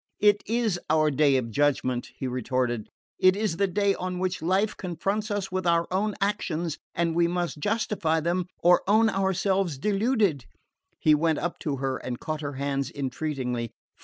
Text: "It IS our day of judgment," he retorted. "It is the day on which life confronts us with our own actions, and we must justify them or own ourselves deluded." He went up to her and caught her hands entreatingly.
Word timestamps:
"It 0.19 0.41
IS 0.47 0.79
our 0.89 1.11
day 1.11 1.37
of 1.37 1.51
judgment," 1.51 2.09
he 2.15 2.25
retorted. 2.25 2.89
"It 3.19 3.35
is 3.35 3.57
the 3.57 3.67
day 3.67 3.93
on 3.93 4.17
which 4.17 4.41
life 4.41 4.75
confronts 4.75 5.29
us 5.29 5.51
with 5.51 5.67
our 5.67 5.85
own 5.91 6.15
actions, 6.19 6.79
and 6.95 7.13
we 7.13 7.27
must 7.27 7.59
justify 7.59 8.19
them 8.19 8.47
or 8.63 8.81
own 8.87 9.11
ourselves 9.11 9.77
deluded." 9.77 10.45
He 10.97 11.13
went 11.13 11.37
up 11.37 11.59
to 11.59 11.75
her 11.75 11.97
and 11.97 12.19
caught 12.19 12.41
her 12.41 12.53
hands 12.53 12.89
entreatingly. 12.89 13.73